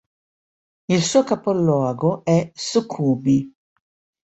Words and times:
Il 0.87 1.03
suo 1.03 1.23
capoluogo 1.23 2.23
è 2.25 2.51
Sukhumi. 2.55 3.53